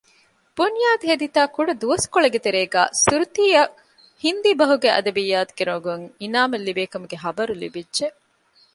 ބުންޔާދު 0.57 1.05
ހެދިތާ 1.11 1.41
ކުޑަދުވަސްކޮޅެއްގެ 1.55 2.39
ތެރޭގައި 2.45 2.91
ސުރުތީއަށް 3.03 3.73
ހިންދީ 4.23 4.49
ބަހުގެ 4.59 4.89
އަދަބިއްޔާތުގެ 4.93 5.63
ރޮނގުން 5.69 6.05
އިނާމެއް 6.21 6.65
ލިބޭ 6.67 6.83
ކަމުގެ 6.93 7.17
ޚަބަރު 7.23 7.53
ލިބިއްޖެ 7.63 8.07